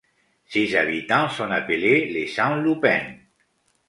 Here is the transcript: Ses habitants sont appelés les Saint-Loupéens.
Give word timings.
Ses 0.47 0.75
habitants 0.75 1.29
sont 1.29 1.51
appelés 1.51 2.11
les 2.11 2.25
Saint-Loupéens. 2.25 3.17